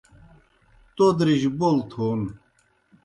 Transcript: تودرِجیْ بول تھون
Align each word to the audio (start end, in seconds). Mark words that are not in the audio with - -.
تودرِجیْ 0.95 1.49
بول 1.59 1.77
تھون 1.91 2.21